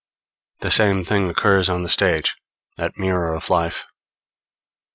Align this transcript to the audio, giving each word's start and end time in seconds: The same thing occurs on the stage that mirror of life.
The 0.61 0.71
same 0.71 1.03
thing 1.05 1.29
occurs 1.29 1.69
on 1.69 1.83
the 1.83 1.89
stage 1.89 2.35
that 2.75 2.97
mirror 2.97 3.35
of 3.35 3.51
life. 3.51 3.85